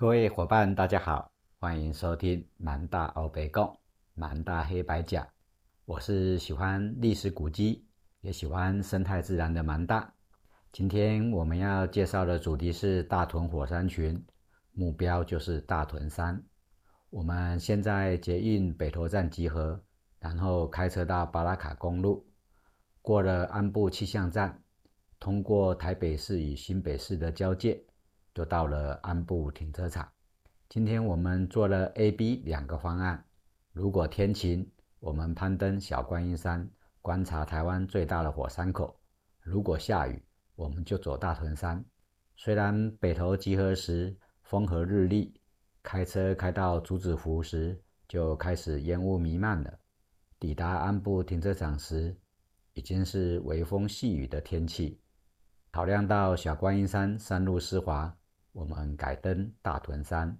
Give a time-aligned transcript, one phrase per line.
[0.00, 3.78] 各位伙伴，大家好，欢迎收听南大欧北共
[4.14, 5.28] 南大黑白讲。
[5.84, 7.84] 我是喜欢历史古迹，
[8.22, 10.10] 也喜欢生态自然的蛮大。
[10.72, 14.18] 今天我们要介绍的主题是大屯火山群，
[14.72, 16.42] 目标就是大屯山。
[17.10, 19.78] 我们现在捷运北投站集合，
[20.18, 22.26] 然后开车到巴拉卡公路，
[23.02, 24.62] 过了安部气象站，
[25.18, 27.78] 通过台北市与新北市的交界。
[28.34, 30.08] 就到了安部停车场。
[30.68, 33.24] 今天我们做了 A、B 两个方案。
[33.72, 34.70] 如果天晴，
[35.00, 36.68] 我们攀登小观音山，
[37.02, 38.94] 观察台湾最大的火山口；
[39.40, 40.22] 如果下雨，
[40.54, 41.84] 我们就走大屯山。
[42.36, 45.34] 虽然北投集合时风和日丽，
[45.82, 49.78] 开车开到竹子湖时就开始烟雾弥漫了。
[50.38, 52.16] 抵达安部停车场时，
[52.74, 55.00] 已经是微风细雨的天气。
[55.70, 58.16] 考量到小观音山山路湿滑。
[58.52, 60.36] 我们改登大屯山。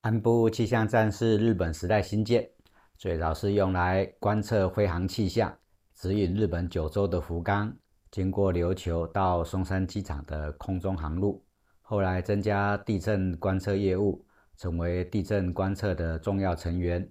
[0.00, 2.48] 安部气象站是日本时代新建，
[2.96, 5.56] 最早是用来观测飞航气象、
[5.94, 7.76] 指引日本九州的福冈，
[8.10, 11.44] 经过琉球到松山机场的空中航路。
[11.82, 14.24] 后来增加地震观测业务，
[14.56, 17.08] 成为地震观测的重要成员。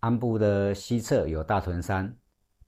[0.00, 2.16] 安部的西侧有大屯山，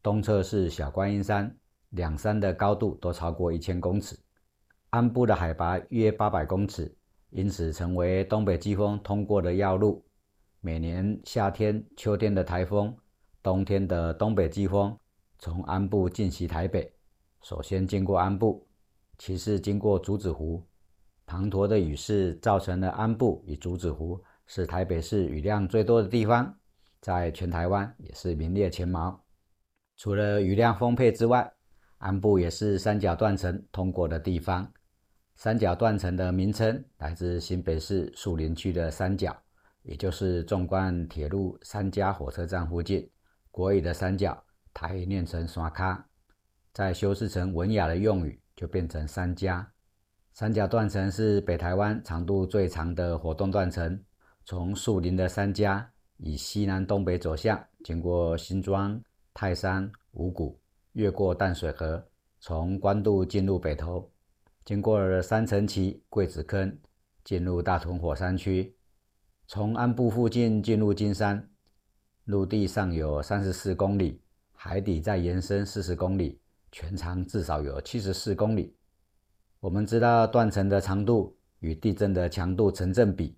[0.03, 1.55] 东侧是小观音山，
[1.91, 4.19] 两山的高度都超过一千公尺。
[4.91, 6.97] 安部的海拔约八百公尺，
[7.29, 10.03] 因此成为东北季风通过的要路。
[10.61, 12.97] 每年夏天、秋天的台风，
[13.43, 14.99] 冬天的东北季风
[15.39, 16.91] 从安部进袭台北，
[17.43, 18.67] 首先经过安部，
[19.19, 20.65] 其次经过竹子湖。
[21.27, 26.59] 滂沱的雨势造成了安部与竹子湖是台北市雨量最多的地方，
[27.03, 29.23] 在全台湾也是名列前茅。
[29.99, 31.53] 除了雨量丰沛之外，
[31.99, 34.67] 安部也是三角断层通过的地方。
[35.39, 39.41] 三角断层的名称来自新北市树林区的三角，
[39.85, 43.09] 也就是纵贯铁路三家火车站附近。
[43.53, 44.37] 国语的三角，
[44.75, 46.05] 台语念成刷卡，
[46.73, 49.65] 再修饰成文雅的用语，就变成三家。
[50.33, 54.03] 三角断层是北台湾长度最长的活动断层，
[54.45, 59.01] 从树林的三家以西南东北走向，经过新庄、
[59.33, 60.59] 泰山、五股，
[60.95, 62.05] 越过淡水河，
[62.41, 64.11] 从关渡进入北投。
[64.69, 66.79] 经过了三层崎、桂子坑，
[67.25, 68.77] 进入大屯火山区。
[69.47, 71.49] 从安部附近进入金山，
[72.25, 74.21] 陆地上有三十四公里，
[74.53, 76.39] 海底再延伸四十公里，
[76.71, 78.77] 全长至少有七十四公里。
[79.59, 83.35] 我们知道断层的长度与地震的强度成正比，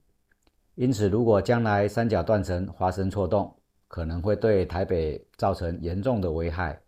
[0.74, 6.82] 因此如果将来三角断层发生错动，可能会对台北造成严重的危害。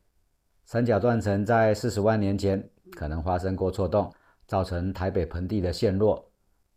[0.64, 4.12] 三角断层在四十万年前可能发生过错动。
[4.52, 6.30] 造成台北盆地的陷落，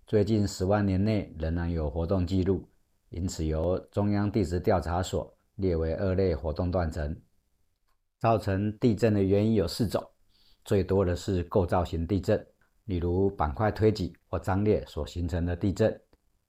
[0.08, 2.66] 最近十万年内仍然有活动记录，
[3.10, 7.14] 因此由中央地质调查所列为二类活动断层。
[8.18, 10.02] 造成地震的原因有四种，
[10.64, 12.48] 最多的是构造型地震，
[12.86, 15.92] 例如板块推挤或张裂所形成的地震；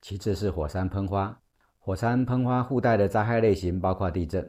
[0.01, 1.37] 其次是火山喷发，
[1.81, 4.45] 火山喷发附带的灾害类型包括地震；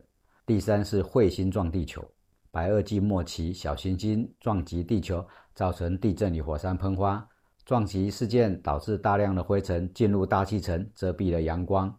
[0.46, 2.08] 第三是彗星撞地球。
[2.57, 5.23] 白垩纪末期，小行星撞击地球，
[5.53, 7.23] 造成地震与火山喷发。
[7.63, 11.95] 撞击事件导致大量的灰尘进入大气层，遮蔽了阳光，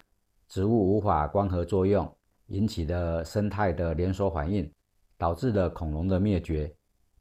[0.49, 2.13] 植物无法光合作用，
[2.49, 4.69] 引起的生态的连锁反应，
[5.17, 6.75] 导致了恐龙的灭绝。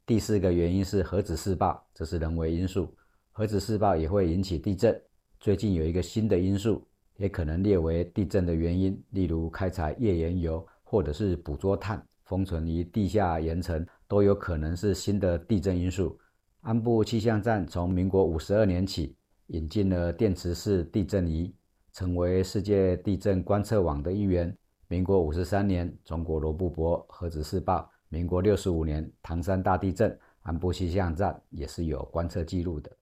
[0.04, 2.92] 第四个原因是核子试爆，这是人为因素。
[3.30, 5.00] 核子试爆也会引起地震。
[5.38, 6.84] 最近有一个新的因素，
[7.18, 12.04] 也可能列为地震的原因，例如开采页岩油，或者是捕捉碳。
[12.28, 16.20] 封存于地下岩层都有可能是新的地震因素。
[16.60, 19.16] 安部气象站从民国五十二年起
[19.46, 21.54] 引进了电磁式地震仪，
[21.90, 24.54] 成为世界地震观测网的一员。
[24.88, 32.92] 民国五十三年，中国罗布泊核子试爆；民国六十五年，唐山大地震，安部气象站也是有观测记录的。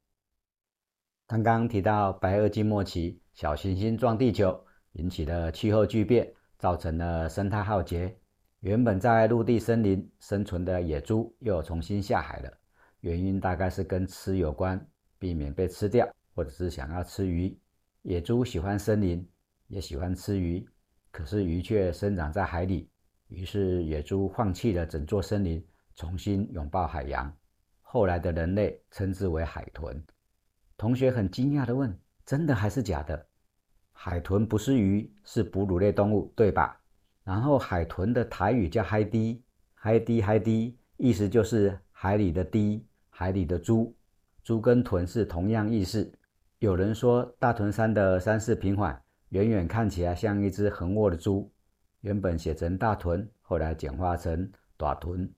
[1.27, 4.57] 刚刚提到白垩纪末期小行星撞地球，
[4.93, 8.17] 引起了气候巨变，造成了生态浩劫。
[8.67, 12.53] 原本在陆地森林生存的野猪又重新下海了，
[12.99, 14.85] 原因大概是跟吃有关，
[15.21, 16.05] 避免被吃掉，
[16.35, 17.57] 或者是想要吃鱼。
[18.03, 19.25] 野猪喜欢森林，
[19.69, 20.69] 也喜欢吃鱼，
[21.13, 22.91] 可是鱼却生长在海里，
[23.29, 25.65] 于是野猪放弃了整座森林，
[25.95, 27.33] 重新拥抱海洋。
[27.83, 30.05] 后来的人类称之为海豚。
[30.77, 31.97] 同学很惊讶地问
[32.27, 33.29] ：“真的还是假的？
[33.93, 36.81] 海豚不是鱼，是哺乳类动物，对吧？”
[37.27, 39.43] 然后海豚的台语叫海堤，
[39.75, 43.93] 海堤海堤，意思就是海里的堤，海里的猪。
[44.45, 46.09] 猪跟豚是同样意思。
[46.61, 51.51] 有人说，大屯山的山势平缓，远远看起来像一只横卧的猪。
[52.03, 55.29] 原本写成大屯，后来简化成短屯。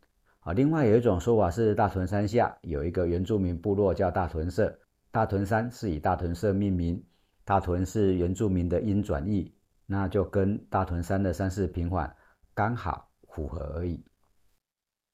[0.40, 4.79] 啊，另外有一种说法是，大屯山下有一个原住民部落叫大屯社，
[5.11, 7.02] 大屯山是以大屯社命名。
[7.46, 9.50] 大屯是原住民的音转译，
[9.90, 12.14] 那就跟大屯山的山势平缓
[12.52, 14.05] 刚好符合而已。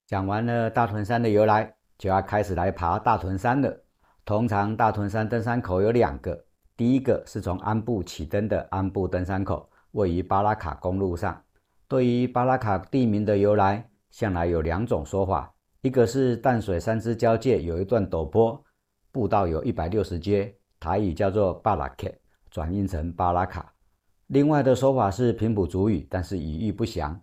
[0.06, 3.72] 讲完了大屯山的由来，就要开始来爬大屯山了。
[4.24, 6.44] 通常大屯山登山口有两个，
[6.76, 11.40] 第一个是从安布起登的安布登山口，位于巴拉卡公路上。
[11.86, 18.60] 对于巴拉卡地名的由来，向来有两种说法：一个是淡水山之交界有一段陡坡，
[19.12, 22.10] 步道有一百六十阶，台语叫做巴拉克，
[22.50, 23.62] 转音成巴拉卡；
[24.28, 27.20] 另外的说法是平埔族语，但是语义不详。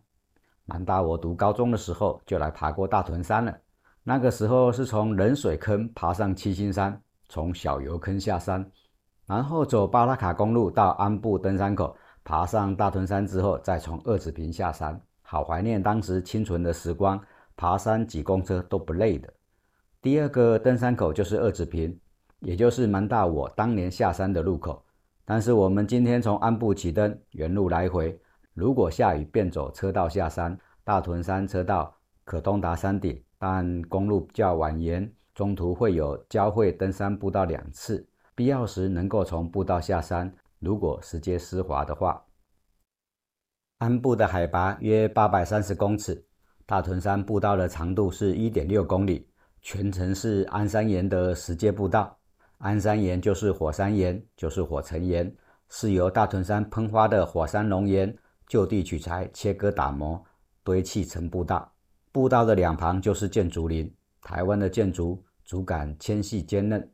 [0.66, 3.58] 蛮大，我读高中的时候就来爬过大屯山了。
[4.04, 8.64] 那个时候是从冷水坑爬上七星山，从小油坑下山，
[9.26, 15.00] 然后走巴拉卡公路到安布登山口，爬上大屯山之后，再从二子坪下山。
[15.24, 17.20] 好怀念当时清纯的时光，
[17.56, 19.34] 爬山挤公车都不累的。
[20.02, 22.00] 第二个登山口就是二子坪，
[22.40, 24.84] 也就是蛮大我当年下山的路口。
[25.34, 28.20] 但是我们今天从安布起登，原路来回。
[28.54, 30.60] 如果下雨，便走车道下山。
[30.84, 31.96] 大屯山车道
[32.26, 38.06] 可通达山顶，但公路较蜿蜒，中途会有交汇登山步道两次，
[38.36, 40.30] 必要时能够从步道下山。
[40.60, 42.22] 如果石阶湿滑的话，
[43.78, 46.22] 安步的海拔约八百三十公尺，
[46.66, 49.26] 大屯山步道的长度是一点六公里，
[49.62, 52.18] 全程是安山岩的石阶步道。
[52.62, 55.36] 安山岩就是火山岩，就是火成岩，
[55.68, 58.16] 是由大屯山喷发的火山熔岩。
[58.48, 60.22] 就地取材，切割打磨，
[60.62, 61.72] 堆砌成步道。
[62.12, 63.90] 步道的两旁就是建竹林。
[64.22, 66.92] 台湾的建竹竹杆纤细坚韧，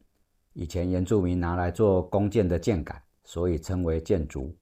[0.54, 4.56] 以前原住民拿来做弓箭的箭杆，所以称为建竹。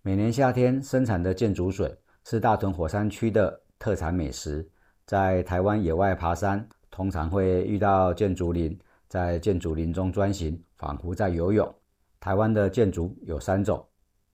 [0.00, 1.94] 每年夏天生产的建竹笋
[2.24, 4.66] 是大屯火山区的特产美食。
[5.04, 8.78] 在台湾野外爬山，通常会遇到建竹林，
[9.08, 11.74] 在建竹林中专行，仿佛在游泳。
[12.20, 13.84] 台湾的建竹有三种：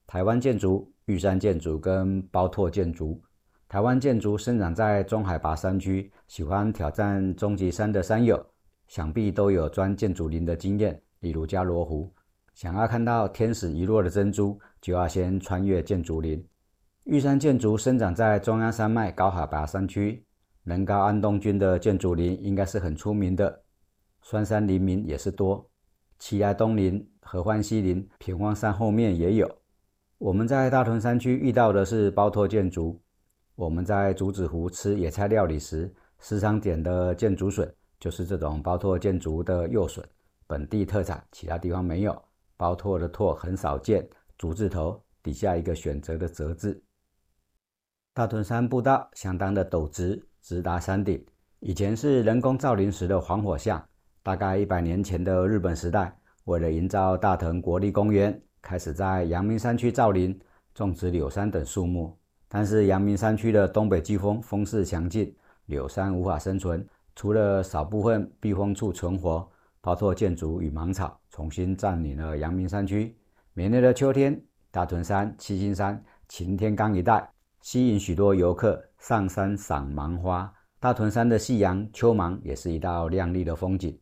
[0.07, 0.91] 台湾建竹。
[1.07, 3.21] 玉山箭竹跟包拓箭竹，
[3.69, 8.43] 台湾箭竹生长在中海拔山区，喜欢挑战终极山的山友，
[8.89, 10.99] 想必都有钻箭竹林的经验。
[11.21, 12.11] 例如加罗湖，
[12.55, 16.43] 想要看到天使遗落的珍珠，就要先穿越箭竹林。
[17.05, 20.25] 玉山箭竹生长在中央山脉高海拔山区，
[20.63, 23.63] 能高安东军的箭竹林应该是很出名的，
[24.25, 25.71] 酸山林民也是多。
[26.19, 29.59] 奇来东林、合欢西林、平荒山后面也有。
[30.17, 32.99] 我们在大屯山区遇到的是包拓箭竹。
[33.55, 40.03] 我们在竹子湖吃野菜料理时，时常点的箭竹笋就是这种包拓箭竹的幼笋，
[40.47, 42.25] 本地特产，其他地方没有。
[42.57, 46.83] 包拓的拓很少见，竹字头底下一个选择的择字。
[48.15, 51.23] 大屯山步道相当的陡直，直达山顶。
[51.61, 53.87] 以前是人工造林时的防火巷。
[54.25, 56.11] 大概一百年前的日本时代，
[56.47, 58.41] 为了营造大屯国立公园。
[58.63, 60.41] 开始在阳明山区造林，
[60.75, 62.17] 种植柳杉等树木，
[62.49, 65.31] 但是阳明山区的东北季风风势强劲，
[65.67, 66.83] 柳杉无法生存，
[67.15, 69.47] 除了少部分避风处存活，
[69.83, 73.15] 包括建筑与芒草重新占领了阳明山区。
[73.53, 80.51] 每年的秋天，大屯山、七星山、擎天岗一带吸引许多游客上山赏芒花。
[80.81, 83.95] 大屯山的夕阳秋芒也是一道亮丽的风景。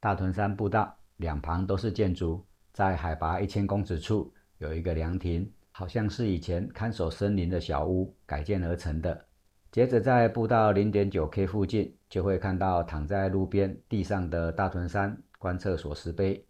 [0.00, 2.44] 大屯山步道两旁都是建筑。
[2.72, 9.26] 在海拔一千公尺处有一个凉亭，好像是以前看守森林的小屋改建而成的。
[9.70, 16.44] 接着在步道零点九 K 附近，就会看到躺在路边地上的大屯山观测所石碑。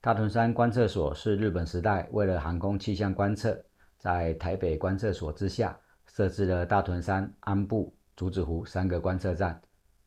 [0.00, 3.62] 大屯山观测所是日本时代为了航空气象观测，
[3.98, 9.60] 在台北观测所之下设置了大屯山、安部、竹子湖三个观测站。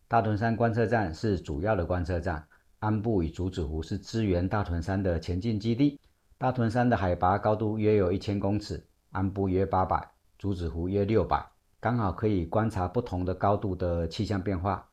[0.08, 2.44] 大屯山观测站是主要的观测站。
[2.84, 5.98] 安部与竹子湖是支援大屯山的前进基地。
[6.38, 10.06] 大屯山的海拔高度约有一千公尺，安部约八百，
[10.38, 11.42] 竹子湖约六百，
[11.80, 14.86] 刚好可以观察不同的高度的气象变化，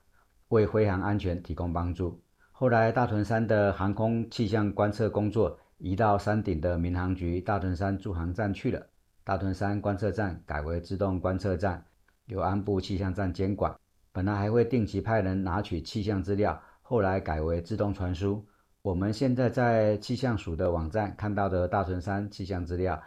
[0.51, 2.23] 为飞航安全提供帮助。
[2.53, 8.87] 后来，大屯山的航空气象观测工作移到山顶的民航局大屯山驻航站去了。
[9.25, 11.85] 大屯山观测站改为自动观测站，
[12.27, 13.75] 由安部气象站监管。
[14.13, 16.63] 本来还会定期派人拿取气象资料。
[16.91, 18.45] 后来改为自动传输。
[18.83, 23.01] 我们现在在气象署的网站看到的大屯山气象资料，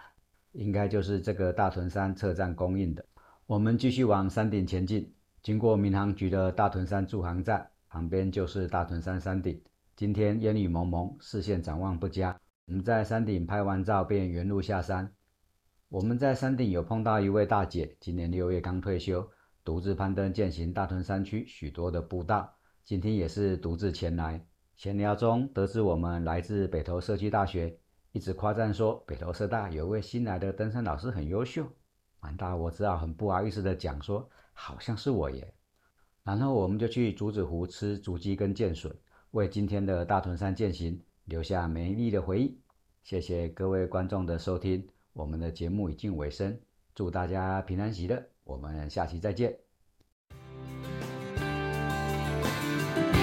[0.54, 3.06] 应该就是这个大屯山测站供应的。
[3.46, 9.62] 我们继续往山顶前进，经过民航局的大屯山驻航站，旁边就是大屯山山顶。
[9.98, 12.40] 今天烟雨蒙蒙，视线展望不佳。
[12.68, 15.12] 我们在山顶拍完照，便原路下山。
[15.90, 19.30] 我们在山顶有碰到一位大姐，今年六月刚退休，
[19.66, 22.50] 独自攀登践行大屯山区许多的步道。
[22.86, 24.46] 今天也是独自前来。
[24.76, 27.78] 闲聊中得知我们来自北投社区大学，
[28.12, 31.66] 一直夸赞说北投社大有位新来的登山老师很优秀。
[32.20, 35.54] 完大，我只好很不好意思的讲说，好像是我耶。
[36.24, 38.94] 然后我们就去竹子湖吃竹鸡跟剑笋，
[39.32, 42.60] 为今天的大屯山践行留下美丽的回忆。
[43.04, 44.86] 谢谢各位观众的收听。
[45.14, 46.60] 我们的节目已近尾声，
[46.96, 49.73] 祝大家平安喜乐，我们下期再见。
[52.64, 53.23] Thank you.